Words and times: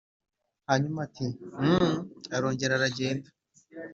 hanyuma 0.69 0.99
ati 1.07 1.25
'humph!' 1.33 2.03
arongera 2.35 2.71
aragenda. 2.75 3.29